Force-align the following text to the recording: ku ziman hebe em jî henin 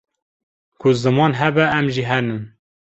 ku 0.79 0.87
ziman 1.01 1.31
hebe 1.41 1.65
em 1.77 1.85
jî 1.95 2.03
henin 2.09 2.41